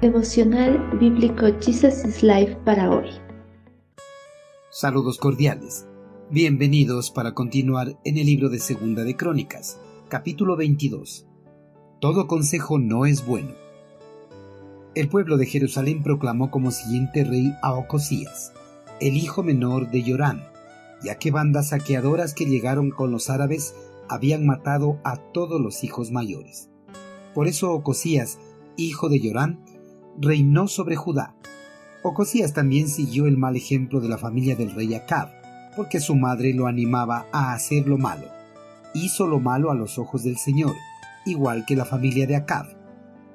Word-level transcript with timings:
Devocional 0.00 0.98
Bíblico 0.98 1.46
Jesus 1.60 2.04
is 2.06 2.22
Life 2.22 2.56
para 2.64 2.90
hoy. 2.90 3.10
Saludos 4.70 5.18
cordiales. 5.18 5.86
Bienvenidos 6.30 7.10
para 7.10 7.34
continuar 7.34 7.98
en 8.04 8.16
el 8.16 8.24
libro 8.24 8.48
de 8.48 8.60
Segunda 8.60 9.04
de 9.04 9.14
Crónicas, 9.14 9.78
capítulo 10.08 10.56
22. 10.56 11.26
Todo 12.00 12.26
consejo 12.26 12.78
no 12.78 13.04
es 13.04 13.26
bueno. 13.26 13.50
El 14.94 15.10
pueblo 15.10 15.36
de 15.36 15.44
Jerusalén 15.44 16.02
proclamó 16.02 16.50
como 16.50 16.70
siguiente 16.70 17.22
rey 17.24 17.52
a 17.62 17.74
Ocosías, 17.74 18.54
el 19.00 19.18
hijo 19.18 19.42
menor 19.42 19.90
de 19.90 20.02
Yorán, 20.02 20.48
ya 21.02 21.16
que 21.16 21.30
bandas 21.30 21.68
saqueadoras 21.68 22.32
que 22.32 22.46
llegaron 22.46 22.90
con 22.90 23.10
los 23.12 23.28
árabes 23.28 23.74
habían 24.10 24.44
matado 24.44 25.00
a 25.04 25.16
todos 25.16 25.60
los 25.60 25.84
hijos 25.84 26.10
mayores. 26.10 26.68
Por 27.34 27.46
eso 27.46 27.72
Ocosías, 27.72 28.38
hijo 28.76 29.08
de 29.08 29.20
Yorán, 29.20 29.64
reinó 30.18 30.68
sobre 30.68 30.96
Judá. 30.96 31.36
Ocosías 32.02 32.52
también 32.52 32.88
siguió 32.88 33.26
el 33.26 33.38
mal 33.38 33.56
ejemplo 33.56 34.00
de 34.00 34.08
la 34.08 34.18
familia 34.18 34.56
del 34.56 34.74
rey 34.74 34.94
Acab, 34.94 35.28
porque 35.76 36.00
su 36.00 36.16
madre 36.16 36.52
lo 36.52 36.66
animaba 36.66 37.26
a 37.32 37.52
hacer 37.52 37.86
lo 37.86 37.98
malo. 37.98 38.26
Hizo 38.94 39.26
lo 39.26 39.38
malo 39.38 39.70
a 39.70 39.74
los 39.74 39.98
ojos 39.98 40.24
del 40.24 40.36
Señor, 40.36 40.74
igual 41.24 41.64
que 41.64 41.76
la 41.76 41.84
familia 41.84 42.26
de 42.26 42.36
Acab. 42.36 42.66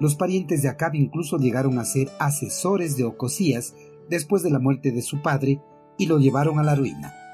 Los 0.00 0.16
parientes 0.16 0.62
de 0.62 0.68
Acab 0.68 0.94
incluso 0.94 1.38
llegaron 1.38 1.78
a 1.78 1.84
ser 1.84 2.10
asesores 2.18 2.96
de 2.96 3.04
Ocosías 3.04 3.74
después 4.10 4.42
de 4.42 4.50
la 4.50 4.58
muerte 4.58 4.90
de 4.90 5.02
su 5.02 5.22
padre 5.22 5.60
y 5.96 6.06
lo 6.06 6.18
llevaron 6.18 6.58
a 6.58 6.62
la 6.62 6.74
ruina. 6.74 7.25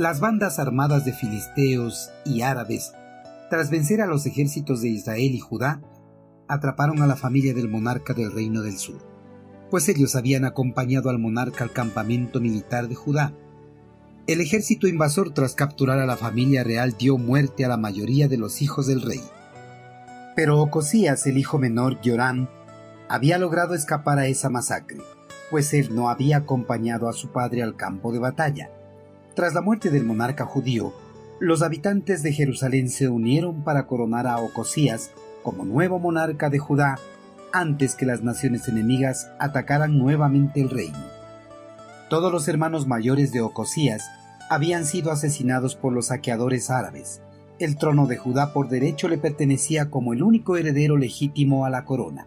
Las 0.00 0.18
bandas 0.18 0.58
armadas 0.58 1.04
de 1.04 1.12
filisteos 1.12 2.10
y 2.24 2.40
árabes, 2.40 2.94
tras 3.50 3.68
vencer 3.68 4.00
a 4.00 4.06
los 4.06 4.24
ejércitos 4.24 4.80
de 4.80 4.88
Israel 4.88 5.34
y 5.34 5.40
Judá, 5.40 5.82
atraparon 6.48 7.02
a 7.02 7.06
la 7.06 7.16
familia 7.16 7.52
del 7.52 7.68
monarca 7.68 8.14
del 8.14 8.32
Reino 8.32 8.62
del 8.62 8.78
Sur, 8.78 9.06
pues 9.70 9.90
ellos 9.90 10.16
habían 10.16 10.46
acompañado 10.46 11.10
al 11.10 11.18
monarca 11.18 11.64
al 11.64 11.72
campamento 11.72 12.40
militar 12.40 12.88
de 12.88 12.94
Judá. 12.94 13.34
El 14.26 14.40
ejército 14.40 14.88
invasor 14.88 15.34
tras 15.34 15.54
capturar 15.54 15.98
a 15.98 16.06
la 16.06 16.16
familia 16.16 16.64
real 16.64 16.96
dio 16.98 17.18
muerte 17.18 17.66
a 17.66 17.68
la 17.68 17.76
mayoría 17.76 18.26
de 18.26 18.38
los 18.38 18.62
hijos 18.62 18.86
del 18.86 19.02
rey. 19.02 19.20
Pero 20.34 20.62
Ocosías, 20.62 21.26
el 21.26 21.36
hijo 21.36 21.58
menor, 21.58 22.00
Yorán, 22.00 22.48
había 23.10 23.36
logrado 23.36 23.74
escapar 23.74 24.18
a 24.18 24.28
esa 24.28 24.48
masacre, 24.48 25.02
pues 25.50 25.74
él 25.74 25.94
no 25.94 26.08
había 26.08 26.38
acompañado 26.38 27.06
a 27.06 27.12
su 27.12 27.32
padre 27.32 27.62
al 27.62 27.76
campo 27.76 28.12
de 28.12 28.18
batalla. 28.18 28.70
Tras 29.40 29.54
la 29.54 29.62
muerte 29.62 29.88
del 29.88 30.04
monarca 30.04 30.44
judío, 30.44 30.92
los 31.38 31.62
habitantes 31.62 32.22
de 32.22 32.30
Jerusalén 32.30 32.90
se 32.90 33.08
unieron 33.08 33.64
para 33.64 33.86
coronar 33.86 34.26
a 34.26 34.36
Ocosías 34.36 35.12
como 35.42 35.64
nuevo 35.64 35.98
monarca 35.98 36.50
de 36.50 36.58
Judá 36.58 36.98
antes 37.50 37.94
que 37.94 38.04
las 38.04 38.22
naciones 38.22 38.68
enemigas 38.68 39.30
atacaran 39.38 39.98
nuevamente 39.98 40.60
el 40.60 40.68
reino. 40.68 40.98
Todos 42.10 42.30
los 42.30 42.48
hermanos 42.48 42.86
mayores 42.86 43.32
de 43.32 43.40
Ocosías 43.40 44.04
habían 44.50 44.84
sido 44.84 45.10
asesinados 45.10 45.74
por 45.74 45.94
los 45.94 46.08
saqueadores 46.08 46.68
árabes. 46.68 47.22
El 47.58 47.78
trono 47.78 48.06
de 48.06 48.18
Judá 48.18 48.52
por 48.52 48.68
derecho 48.68 49.08
le 49.08 49.16
pertenecía 49.16 49.88
como 49.88 50.12
el 50.12 50.22
único 50.22 50.58
heredero 50.58 50.98
legítimo 50.98 51.64
a 51.64 51.70
la 51.70 51.86
corona. 51.86 52.26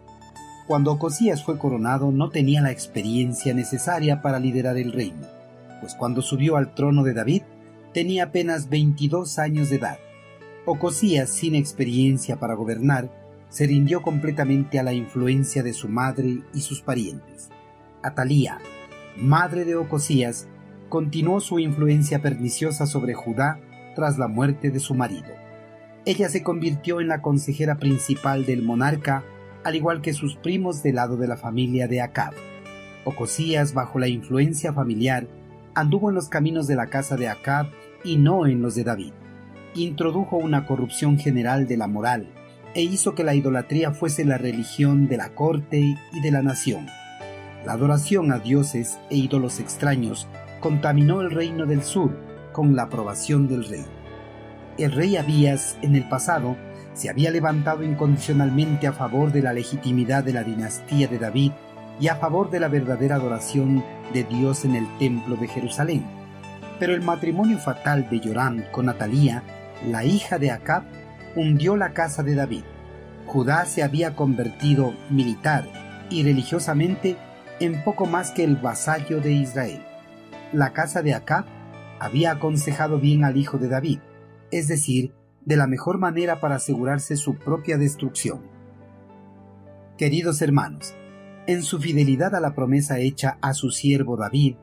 Cuando 0.66 0.94
Ocosías 0.94 1.44
fue 1.44 1.60
coronado 1.60 2.12
no 2.12 2.32
tenía 2.32 2.64
la 2.64 2.72
experiencia 2.72 3.54
necesaria 3.54 4.24
para 4.24 4.40
liderar 4.40 4.78
el 4.78 4.92
reino, 4.92 5.28
pues 5.84 5.96
cuando 5.96 6.22
subió 6.22 6.56
al 6.56 6.74
trono 6.74 7.04
de 7.04 7.14
David 7.14 7.42
tenía 7.94 8.24
apenas 8.24 8.70
22 8.70 9.38
años 9.38 9.70
de 9.70 9.76
edad. 9.76 10.00
Ocosías, 10.66 11.30
sin 11.30 11.56
experiencia 11.56 12.40
para 12.40 12.54
gobernar, 12.54 13.12
se 13.50 13.68
rindió 13.68 14.02
completamente 14.02 14.80
a 14.80 14.84
la 14.84 14.94
influencia 14.94 15.62
de 15.62 15.74
su 15.74 15.90
madre 15.90 16.40
y 16.54 16.62
sus 16.62 16.82
parientes. 16.82 17.50
Atalía, 18.02 18.60
madre 19.18 19.66
de 19.66 19.76
Ocosías, 19.76 20.48
continuó 20.88 21.42
su 21.42 21.60
influencia 21.60 22.22
perniciosa 22.22 22.86
sobre 22.86 23.14
Judá 23.14 23.60
tras 23.94 24.18
la 24.18 24.30
muerte 24.30 24.72
de 24.72 24.80
su 24.80 24.96
marido. 24.96 25.34
Ella 26.06 26.30
se 26.30 26.44
convirtió 26.44 27.02
en 27.02 27.10
la 27.10 27.22
consejera 27.22 27.76
principal 27.76 28.46
del 28.46 28.62
monarca, 28.62 29.26
al 29.66 29.76
igual 29.76 30.00
que 30.00 30.14
sus 30.14 30.38
primos 30.38 30.82
del 30.82 30.96
lado 30.96 31.18
de 31.18 31.28
la 31.28 31.36
familia 31.36 31.90
de 31.90 32.00
Acab. 32.00 32.34
Ocosías, 33.04 33.74
bajo 33.74 34.00
la 34.00 34.08
influencia 34.08 34.72
familiar, 34.72 35.28
anduvo 35.76 36.10
en 36.10 36.16
los 36.16 36.30
caminos 36.30 36.68
de 36.68 36.76
la 36.76 36.88
casa 36.88 37.16
de 37.18 37.30
Acab 37.30 37.68
y 38.04 38.18
no 38.18 38.46
en 38.48 38.62
los 38.62 38.76
de 38.76 38.84
David 38.84 39.14
introdujo 39.76 40.38
una 40.38 40.66
corrupción 40.66 41.18
general 41.18 41.68
de 41.68 41.78
la 41.78 41.88
moral 41.88 42.28
e 42.76 42.82
hizo 42.82 43.16
que 43.16 43.24
la 43.24 43.36
idolatría 43.36 43.92
fuese 43.92 44.26
la 44.26 44.38
religión 44.38 45.08
de 45.08 45.18
la 45.18 45.30
corte 45.30 45.98
y 46.12 46.22
de 46.22 46.32
la 46.32 46.42
nación. 46.42 46.88
La 47.66 47.74
adoración 47.74 48.32
a 48.32 48.40
dioses 48.40 49.00
e 49.10 49.18
ídolos 49.18 49.60
extraños 49.60 50.28
contaminó 50.60 51.22
el 51.22 51.32
reino 51.32 51.66
del 51.66 51.84
sur 51.84 52.18
con 52.52 52.76
la 52.76 52.84
aprobación 52.84 53.48
del 53.48 53.66
rey. 53.66 53.86
El 54.78 54.92
rey 54.92 55.18
Abías, 55.18 55.78
en 55.82 55.96
el 55.96 56.08
pasado, 56.10 56.58
se 56.94 57.10
había 57.10 57.32
levantado 57.32 57.84
incondicionalmente 57.84 58.88
a 58.88 58.94
favor 58.94 59.32
de 59.32 59.42
la 59.42 59.54
legitimidad 59.54 60.24
de 60.24 60.34
la 60.34 60.44
dinastía 60.44 61.08
de 61.08 61.20
David 61.20 61.52
y 62.00 62.08
a 62.08 62.16
favor 62.16 62.50
de 62.50 62.60
la 62.60 62.68
verdadera 62.68 63.16
adoración 63.16 63.84
de 64.14 64.24
Dios 64.24 64.66
en 64.66 64.76
el 64.76 64.88
templo 64.98 65.36
de 65.36 65.48
Jerusalén. 65.48 66.06
Pero 66.80 66.94
el 66.94 67.02
matrimonio 67.02 67.58
fatal 67.60 68.10
de 68.10 68.20
Joram 68.20 68.64
con 68.72 68.90
Atalía 68.90 69.44
la 69.88 70.06
hija 70.06 70.40
de 70.40 70.52
Acab, 70.52 70.84
hundió 71.36 71.76
la 71.76 71.94
casa 71.94 72.24
de 72.24 72.36
David. 72.36 72.64
Judá 73.26 73.66
se 73.66 73.84
había 73.84 74.16
convertido 74.16 74.94
militar 75.10 75.68
y 76.10 76.24
religiosamente 76.24 77.18
en 77.60 77.84
poco 77.84 78.06
más 78.06 78.32
que 78.32 78.44
el 78.44 78.56
vasallo 78.56 79.20
de 79.20 79.32
Israel. 79.32 79.84
La 80.52 80.74
casa 80.74 81.02
de 81.02 81.14
Acab 81.14 81.46
había 82.00 82.32
aconsejado 82.32 83.00
bien 83.00 83.24
al 83.24 83.38
hijo 83.38 83.58
de 83.58 83.70
David, 83.70 84.00
es 84.52 84.68
decir, 84.68 85.14
de 85.46 85.58
la 85.58 85.68
mejor 85.68 85.98
manera 85.98 86.40
para 86.40 86.56
asegurarse 86.56 87.16
su 87.18 87.36
propia 87.36 87.78
destrucción. 87.78 88.42
Queridos 89.98 90.42
hermanos, 90.42 90.96
en 91.48 91.64
su 91.64 91.80
fidelidad 91.80 92.36
a 92.36 92.40
la 92.40 92.56
promesa 92.56 93.00
hecha 93.00 93.38
a 93.42 93.54
su 93.54 93.72
siervo 93.72 94.16
David, 94.18 94.56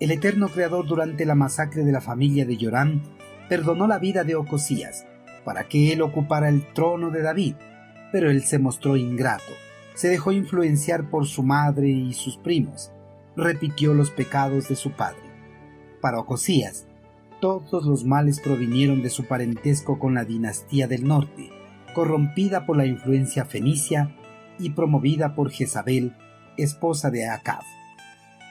el 0.00 0.10
eterno 0.10 0.48
Creador 0.48 0.86
durante 0.86 1.24
la 1.26 1.34
masacre 1.34 1.84
de 1.84 1.92
la 1.92 2.00
familia 2.00 2.46
de 2.46 2.56
Yorán 2.56 3.02
perdonó 3.48 3.86
la 3.86 3.98
vida 3.98 4.24
de 4.24 4.34
Ocosías, 4.34 5.06
para 5.44 5.64
que 5.64 5.92
él 5.92 6.02
ocupara 6.02 6.48
el 6.48 6.72
trono 6.72 7.10
de 7.10 7.22
David, 7.22 7.54
pero 8.10 8.30
él 8.30 8.42
se 8.42 8.58
mostró 8.58 8.96
ingrato, 8.96 9.52
se 9.94 10.08
dejó 10.08 10.32
influenciar 10.32 11.10
por 11.10 11.26
su 11.26 11.42
madre 11.42 11.88
y 11.88 12.14
sus 12.14 12.38
primos, 12.38 12.90
repitió 13.36 13.92
los 13.92 14.10
pecados 14.10 14.68
de 14.68 14.76
su 14.76 14.92
padre. 14.92 15.22
Para 16.00 16.18
Ocosías, 16.18 16.86
todos 17.40 17.84
los 17.84 18.04
males 18.04 18.40
provinieron 18.40 19.02
de 19.02 19.10
su 19.10 19.26
parentesco 19.26 19.98
con 19.98 20.14
la 20.14 20.24
dinastía 20.24 20.88
del 20.88 21.06
norte, 21.06 21.50
corrompida 21.94 22.64
por 22.64 22.76
la 22.76 22.86
influencia 22.86 23.44
fenicia 23.44 24.16
y 24.58 24.70
promovida 24.70 25.34
por 25.34 25.50
Jezabel, 25.50 26.12
esposa 26.56 27.10
de 27.10 27.28
Acab. 27.28 27.62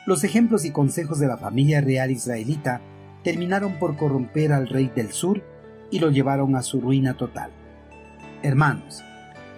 Los 0.06 0.24
ejemplos 0.24 0.66
y 0.66 0.72
consejos 0.72 1.20
de 1.20 1.28
la 1.28 1.38
familia 1.38 1.82
real 1.82 2.12
israelita 2.12 2.82
terminaron 3.24 3.80
por 3.80 3.96
corromper 3.96 4.52
al 4.52 4.68
rey 4.68 4.92
del 4.94 5.12
sur 5.12 5.44
y 5.92 6.00
lo 6.00 6.10
llevaron 6.10 6.56
a 6.56 6.62
su 6.62 6.82
ruina 6.82 7.16
total. 7.16 7.52
Hermanos, 8.42 9.04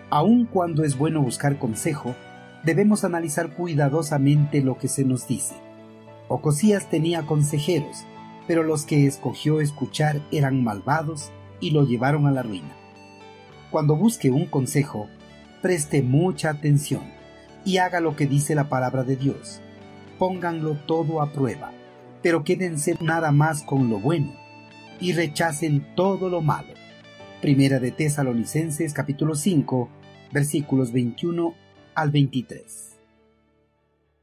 aun 0.10 0.46
cuando 0.46 0.84
es 0.84 0.98
bueno 0.98 1.22
buscar 1.22 1.58
consejo, 1.58 2.16
debemos 2.64 3.04
analizar 3.04 3.56
cuidadosamente 3.56 4.62
lo 4.62 4.78
que 4.78 4.88
se 4.88 5.04
nos 5.04 5.28
dice. 5.28 5.56
Ocosías 6.28 6.90
tenía 6.90 7.26
consejeros, 7.26 8.06
pero 8.48 8.64
los 8.64 8.86
que 8.86 9.08
escogió 9.08 9.62
escuchar 9.62 10.22
eran 10.32 10.64
malvados 10.64 11.32
y 11.60 11.72
lo 11.72 11.86
llevaron 11.86 12.28
a 12.28 12.32
la 12.32 12.44
ruina. 12.44 12.76
Cuando 13.72 13.96
busque 13.96 14.30
un 14.30 14.46
consejo, 14.46 15.08
preste 15.66 16.04
mucha 16.04 16.52
atención 16.52 17.02
y 17.66 17.78
haga 17.78 18.00
lo 18.00 18.16
que 18.16 18.28
dice 18.28 18.54
la 18.54 18.70
palabra 18.70 19.04
de 19.04 19.16
Dios. 19.16 19.62
Pónganlo 20.20 20.76
todo 20.86 21.24
a 21.24 21.34
prueba 21.34 21.72
pero 22.22 22.44
quédense 22.44 22.96
nada 23.02 23.32
más 23.32 23.64
con 23.64 23.90
lo 23.90 24.00
bueno 24.00 24.32
y 25.00 25.14
rechacen 25.14 25.96
todo 25.96 26.30
lo 26.30 26.42
malo. 26.42 26.76
Primera 27.42 27.80
de 27.80 27.90
Tesalonicenses 27.90 28.94
capítulo 28.94 29.34
5 29.34 29.90
versículos 30.32 30.92
21 30.92 31.56
al 31.96 32.12
23. 32.12 32.95